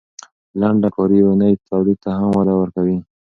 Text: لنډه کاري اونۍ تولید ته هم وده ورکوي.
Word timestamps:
لنډه 0.59 0.89
کاري 0.95 1.19
اونۍ 1.25 1.53
تولید 1.69 1.97
ته 2.03 2.11
هم 2.19 2.29
وده 2.37 2.53
ورکوي. 2.57 2.97